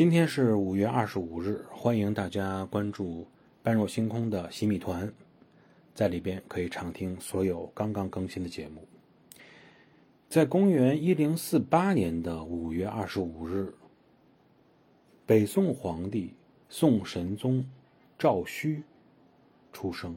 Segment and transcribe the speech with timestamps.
[0.00, 3.26] 今天是五月二十五日，欢迎大家关注
[3.62, 5.12] 般若星空的洗米团，
[5.94, 8.88] 在里边可以畅听所有刚刚更新的节目。
[10.26, 13.74] 在公元一零四八年的五月二十五日，
[15.26, 16.32] 北宋皇帝
[16.70, 17.62] 宋神宗
[18.18, 18.82] 赵顼
[19.70, 20.16] 出生。